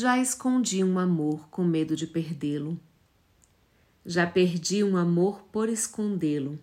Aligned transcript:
Já 0.00 0.16
escondi 0.16 0.84
um 0.84 0.96
amor 0.96 1.48
com 1.48 1.64
medo 1.64 1.96
de 1.96 2.06
perdê-lo. 2.06 2.78
Já 4.06 4.28
perdi 4.28 4.84
um 4.84 4.96
amor 4.96 5.42
por 5.50 5.68
escondê-lo. 5.68 6.56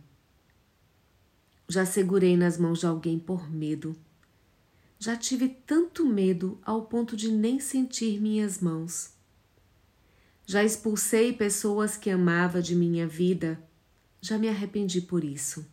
Já 1.68 1.86
segurei 1.86 2.38
nas 2.38 2.58
mãos 2.58 2.80
de 2.80 2.86
alguém 2.86 3.20
por 3.20 3.52
medo. 3.52 3.94
Já 4.98 5.18
tive 5.18 5.50
tanto 5.50 6.06
medo 6.06 6.58
ao 6.64 6.84
ponto 6.84 7.18
de 7.18 7.30
nem 7.30 7.60
sentir 7.60 8.22
minhas 8.22 8.62
mãos. 8.62 9.10
Já 10.46 10.64
expulsei 10.64 11.34
pessoas 11.34 11.98
que 11.98 12.10
amava 12.10 12.62
de 12.62 12.74
minha 12.74 13.06
vida. 13.06 13.62
Já 14.22 14.38
me 14.38 14.48
arrependi 14.48 15.02
por 15.02 15.26
isso. 15.26 15.68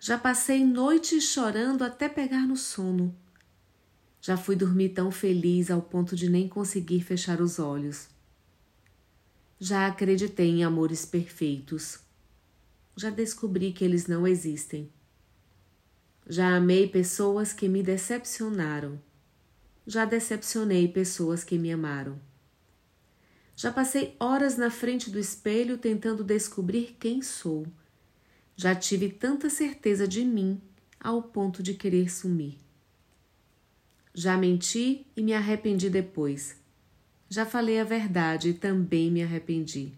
Já 0.00 0.18
passei 0.18 0.64
noites 0.64 1.22
chorando 1.22 1.84
até 1.84 2.08
pegar 2.08 2.44
no 2.44 2.56
sono 2.56 3.14
já 4.26 4.38
fui 4.38 4.56
dormir 4.56 4.88
tão 4.88 5.10
feliz 5.10 5.70
ao 5.70 5.82
ponto 5.82 6.16
de 6.16 6.30
nem 6.30 6.48
conseguir 6.48 7.02
fechar 7.02 7.42
os 7.42 7.58
olhos. 7.58 8.08
Já 9.60 9.86
acreditei 9.86 10.48
em 10.48 10.64
amores 10.64 11.04
perfeitos. 11.04 11.98
Já 12.96 13.10
descobri 13.10 13.70
que 13.70 13.84
eles 13.84 14.06
não 14.06 14.26
existem. 14.26 14.90
Já 16.26 16.56
amei 16.56 16.88
pessoas 16.88 17.52
que 17.52 17.68
me 17.68 17.82
decepcionaram. 17.82 18.98
Já 19.86 20.06
decepcionei 20.06 20.88
pessoas 20.88 21.44
que 21.44 21.58
me 21.58 21.70
amaram. 21.70 22.18
Já 23.54 23.70
passei 23.70 24.16
horas 24.18 24.56
na 24.56 24.70
frente 24.70 25.10
do 25.10 25.18
espelho 25.18 25.76
tentando 25.76 26.24
descobrir 26.24 26.96
quem 26.98 27.20
sou. 27.20 27.66
Já 28.56 28.74
tive 28.74 29.10
tanta 29.10 29.50
certeza 29.50 30.08
de 30.08 30.24
mim 30.24 30.62
ao 30.98 31.22
ponto 31.22 31.62
de 31.62 31.74
querer 31.74 32.10
sumir. 32.10 32.63
Já 34.16 34.36
menti 34.36 35.04
e 35.16 35.22
me 35.22 35.34
arrependi 35.34 35.90
depois. 35.90 36.56
Já 37.28 37.44
falei 37.44 37.80
a 37.80 37.84
verdade 37.84 38.50
e 38.50 38.54
também 38.54 39.10
me 39.10 39.24
arrependi. 39.24 39.92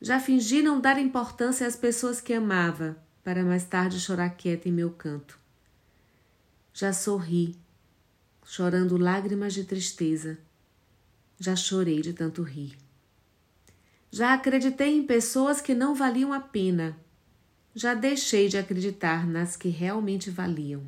Já 0.00 0.18
fingi 0.18 0.60
não 0.60 0.80
dar 0.80 0.98
importância 0.98 1.66
às 1.66 1.76
pessoas 1.76 2.20
que 2.20 2.32
amava, 2.32 2.96
para 3.22 3.44
mais 3.44 3.64
tarde 3.64 4.00
chorar 4.00 4.30
quieta 4.30 4.68
em 4.68 4.72
meu 4.72 4.90
canto. 4.90 5.38
Já 6.74 6.92
sorri, 6.92 7.54
chorando 8.44 8.96
lágrimas 8.96 9.54
de 9.54 9.62
tristeza. 9.62 10.36
Já 11.38 11.54
chorei 11.54 12.00
de 12.00 12.12
tanto 12.12 12.42
rir. 12.42 12.76
Já 14.10 14.34
acreditei 14.34 14.96
em 14.96 15.06
pessoas 15.06 15.60
que 15.60 15.74
não 15.74 15.94
valiam 15.94 16.32
a 16.32 16.40
pena. 16.40 16.98
Já 17.72 17.94
deixei 17.94 18.48
de 18.48 18.58
acreditar 18.58 19.24
nas 19.24 19.56
que 19.56 19.68
realmente 19.68 20.28
valiam. 20.28 20.82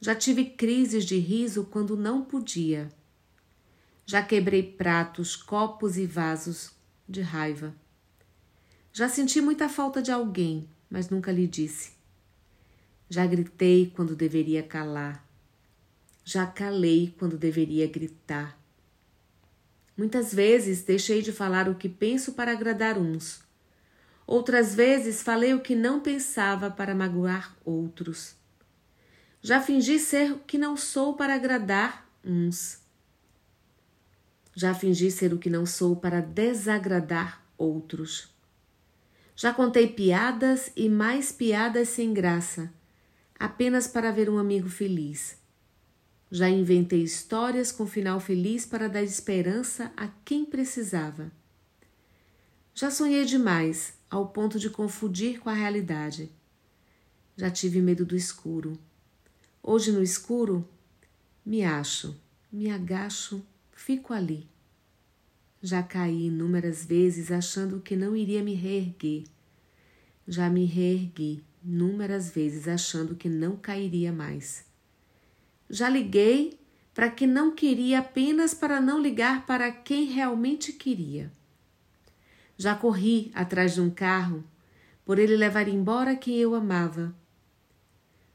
Já 0.00 0.14
tive 0.14 0.46
crises 0.46 1.04
de 1.04 1.18
riso 1.18 1.64
quando 1.64 1.94
não 1.94 2.24
podia. 2.24 2.90
Já 4.06 4.22
quebrei 4.22 4.62
pratos, 4.62 5.36
copos 5.36 5.98
e 5.98 6.06
vasos 6.06 6.72
de 7.06 7.20
raiva. 7.20 7.74
Já 8.92 9.08
senti 9.08 9.42
muita 9.42 9.68
falta 9.68 10.00
de 10.00 10.10
alguém, 10.10 10.66
mas 10.88 11.10
nunca 11.10 11.30
lhe 11.30 11.46
disse. 11.46 11.92
Já 13.10 13.26
gritei 13.26 13.92
quando 13.94 14.16
deveria 14.16 14.62
calar. 14.62 15.22
Já 16.24 16.46
calei 16.46 17.14
quando 17.18 17.36
deveria 17.36 17.86
gritar. 17.86 18.58
Muitas 19.96 20.32
vezes 20.32 20.82
deixei 20.82 21.20
de 21.20 21.30
falar 21.30 21.68
o 21.68 21.74
que 21.74 21.88
penso 21.88 22.32
para 22.32 22.52
agradar 22.52 22.96
uns. 22.96 23.42
Outras 24.26 24.74
vezes 24.74 25.22
falei 25.22 25.52
o 25.52 25.60
que 25.60 25.74
não 25.74 26.00
pensava 26.00 26.70
para 26.70 26.94
magoar 26.94 27.54
outros. 27.64 28.39
Já 29.42 29.58
fingi 29.58 29.98
ser 29.98 30.32
o 30.32 30.38
que 30.40 30.58
não 30.58 30.76
sou 30.76 31.14
para 31.14 31.34
agradar 31.34 32.06
uns. 32.22 32.78
Já 34.54 34.74
fingi 34.74 35.10
ser 35.10 35.32
o 35.32 35.38
que 35.38 35.48
não 35.48 35.64
sou 35.64 35.96
para 35.96 36.20
desagradar 36.20 37.42
outros. 37.56 38.28
Já 39.34 39.54
contei 39.54 39.88
piadas 39.88 40.70
e 40.76 40.90
mais 40.90 41.32
piadas 41.32 41.88
sem 41.88 42.12
graça, 42.12 42.70
apenas 43.38 43.86
para 43.86 44.12
ver 44.12 44.28
um 44.28 44.36
amigo 44.36 44.68
feliz. 44.68 45.38
Já 46.30 46.50
inventei 46.50 47.02
histórias 47.02 47.72
com 47.72 47.86
final 47.86 48.20
feliz 48.20 48.66
para 48.66 48.90
dar 48.90 49.02
esperança 49.02 49.90
a 49.96 50.08
quem 50.22 50.44
precisava. 50.44 51.32
Já 52.74 52.90
sonhei 52.90 53.24
demais, 53.24 53.94
ao 54.10 54.28
ponto 54.28 54.58
de 54.58 54.68
confundir 54.68 55.40
com 55.40 55.48
a 55.48 55.54
realidade. 55.54 56.30
Já 57.38 57.50
tive 57.50 57.80
medo 57.80 58.04
do 58.04 58.14
escuro 58.14 58.78
Hoje 59.62 59.92
no 59.92 60.02
escuro, 60.02 60.66
me 61.44 61.62
acho, 61.62 62.18
me 62.50 62.70
agacho, 62.70 63.44
fico 63.72 64.14
ali. 64.14 64.48
Já 65.62 65.82
caí 65.82 66.28
inúmeras 66.28 66.86
vezes 66.86 67.30
achando 67.30 67.78
que 67.80 67.94
não 67.94 68.16
iria 68.16 68.42
me 68.42 68.54
reerguer. 68.54 69.24
Já 70.26 70.48
me 70.48 70.64
reergui 70.64 71.44
inúmeras 71.62 72.30
vezes 72.30 72.66
achando 72.66 73.14
que 73.14 73.28
não 73.28 73.54
cairia 73.54 74.10
mais. 74.10 74.64
Já 75.68 75.90
liguei 75.90 76.58
para 76.94 77.10
que 77.10 77.26
não 77.26 77.54
queria 77.54 77.98
apenas 77.98 78.54
para 78.54 78.80
não 78.80 78.98
ligar 78.98 79.44
para 79.44 79.70
quem 79.70 80.06
realmente 80.06 80.72
queria. 80.72 81.30
Já 82.56 82.74
corri 82.74 83.30
atrás 83.34 83.74
de 83.74 83.82
um 83.82 83.90
carro 83.90 84.42
por 85.04 85.18
ele 85.18 85.36
levar 85.36 85.68
embora 85.68 86.16
quem 86.16 86.36
eu 86.36 86.54
amava 86.54 87.14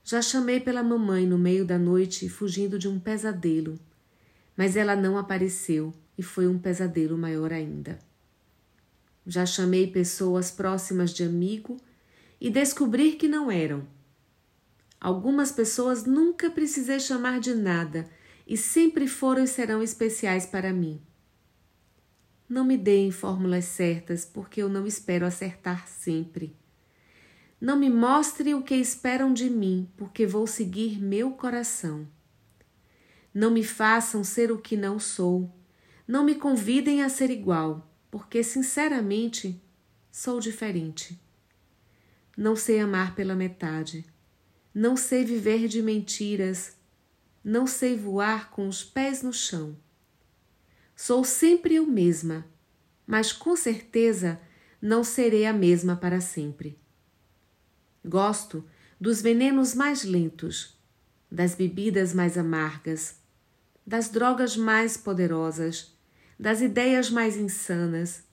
já 0.06 0.22
chamei 0.22 0.60
pela 0.60 0.84
mamãe 0.84 1.26
no 1.26 1.36
meio 1.36 1.66
da 1.66 1.80
noite, 1.80 2.30
fugindo 2.30 2.78
de 2.78 2.88
um 2.88 3.00
pesadelo, 3.00 3.80
mas 4.56 4.78
ela 4.78 4.96
não 4.96 5.18
apareceu 5.18 5.92
e 6.16 6.22
foi 6.22 6.48
um 6.48 6.60
pesadelo 6.60 7.18
maior 7.18 7.52
ainda. 7.52 7.98
Já 9.26 9.48
chamei 9.48 9.88
pessoas 9.88 10.52
próximas 10.52 11.12
de 11.12 11.24
amigo 11.24 11.78
e 12.40 12.52
descobri 12.52 13.14
que 13.14 13.28
não 13.28 13.50
eram. 13.50 13.88
Algumas 15.02 15.52
pessoas 15.52 16.06
nunca 16.06 16.52
precisei 16.52 17.00
chamar 17.00 17.40
de 17.40 17.56
nada 17.56 18.08
e 18.46 18.56
sempre 18.56 19.08
foram 19.08 19.44
e 19.44 19.48
serão 19.48 19.82
especiais 19.82 20.46
para 20.46 20.72
mim. 20.72 21.02
Não 22.48 22.64
me 22.64 22.78
deem 22.78 23.10
fórmulas 23.10 23.66
certas, 23.66 24.24
porque 24.24 24.62
eu 24.62 24.70
não 24.70 24.86
espero 24.86 25.26
acertar 25.26 25.88
sempre. 25.88 26.56
Não 27.60 27.78
me 27.78 27.90
mostre 27.90 28.54
o 28.54 28.62
que 28.62 28.76
esperam 28.76 29.34
de 29.34 29.50
mim, 29.50 29.90
porque 29.96 30.26
vou 30.26 30.46
seguir 30.46 31.02
meu 31.02 31.32
coração. 31.32 32.08
Não 33.34 33.52
me 33.52 33.64
façam 33.64 34.24
ser 34.24 34.52
o 34.52 34.58
que 34.58 34.76
não 34.76 35.00
sou. 35.00 35.54
Não 36.08 36.24
me 36.24 36.36
convidem 36.36 37.02
a 37.02 37.10
ser 37.10 37.30
igual, 37.30 37.90
porque, 38.12 38.44
sinceramente, 38.44 39.62
sou 40.12 40.40
diferente. 40.40 41.20
Não 42.38 42.56
sei 42.56 42.80
amar 42.80 43.16
pela 43.16 43.36
metade. 43.36 44.06
Não 44.74 44.98
sei 44.98 45.24
viver 45.24 45.68
de 45.68 45.82
mentiras. 45.82 46.76
Não 47.44 47.66
sei 47.66 47.98
voar 47.98 48.52
com 48.52 48.68
os 48.68 48.84
pés 48.84 49.22
no 49.22 49.32
chão. 49.32 49.78
Sou 50.96 51.24
sempre 51.24 51.76
eu 51.76 51.86
mesma, 51.86 52.46
mas 53.06 53.32
com 53.34 53.56
certeza 53.56 54.40
não 54.82 55.04
serei 55.04 55.46
a 55.46 55.54
mesma 55.54 55.96
para 55.96 56.22
sempre. 56.22 56.78
Gosto 58.08 58.64
dos 59.02 59.20
venenos 59.20 59.74
mais 59.74 60.04
lentos, 60.04 60.78
das 61.32 61.56
bebidas 61.56 62.14
mais 62.14 62.38
amargas, 62.38 63.16
das 63.86 64.10
drogas 64.10 64.56
mais 64.56 64.96
poderosas, 64.96 65.92
das 66.40 66.62
ideias 66.62 67.10
mais 67.10 67.36
insanas, 67.36 68.24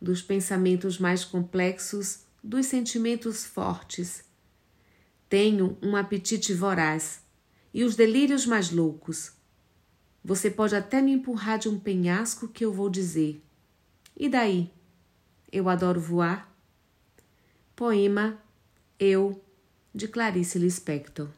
dos 0.00 0.22
pensamentos 0.22 1.00
mais 1.00 1.24
complexos, 1.24 2.20
dos 2.42 2.66
sentimentos 2.66 3.44
fortes. 3.44 4.22
Tenho 5.28 5.76
um 5.82 5.96
apetite 5.96 6.54
voraz 6.54 7.20
e 7.74 7.82
os 7.82 7.96
delírios 7.96 8.46
mais 8.46 8.70
loucos. 8.70 9.32
Você 10.24 10.48
pode 10.48 10.76
até 10.76 11.02
me 11.02 11.10
empurrar 11.10 11.58
de 11.58 11.68
um 11.68 11.76
penhasco 11.78 12.46
que 12.46 12.64
eu 12.64 12.72
vou 12.72 12.88
dizer. 12.88 13.42
E 14.16 14.28
daí? 14.28 14.70
Eu 15.50 15.68
adoro 15.68 16.00
voar. 16.00 16.54
Poema 17.74 18.40
eu, 18.98 19.42
de 19.94 20.08
Clarice 20.08 20.58
Lispector. 20.58 21.28